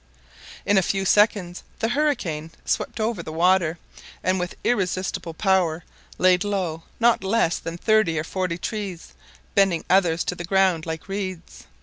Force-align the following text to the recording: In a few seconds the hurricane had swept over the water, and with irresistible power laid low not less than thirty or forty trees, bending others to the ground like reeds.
In 0.65 0.79
a 0.79 0.81
few 0.81 1.05
seconds 1.05 1.61
the 1.77 1.89
hurricane 1.89 2.49
had 2.55 2.67
swept 2.67 2.99
over 2.99 3.21
the 3.21 3.31
water, 3.31 3.77
and 4.23 4.39
with 4.39 4.55
irresistible 4.63 5.35
power 5.35 5.83
laid 6.17 6.43
low 6.43 6.81
not 6.99 7.23
less 7.23 7.59
than 7.59 7.77
thirty 7.77 8.17
or 8.17 8.23
forty 8.23 8.57
trees, 8.57 9.13
bending 9.53 9.85
others 9.91 10.23
to 10.23 10.33
the 10.33 10.43
ground 10.43 10.87
like 10.87 11.07
reeds. 11.07 11.67